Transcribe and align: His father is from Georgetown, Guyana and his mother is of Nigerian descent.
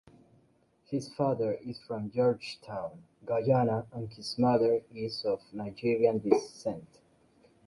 His 0.87 1.13
father 1.13 1.53
is 1.63 1.79
from 1.81 2.09
Georgetown, 2.09 3.03
Guyana 3.23 3.85
and 3.91 4.11
his 4.11 4.35
mother 4.39 4.81
is 4.91 5.23
of 5.25 5.41
Nigerian 5.53 6.17
descent. 6.17 6.87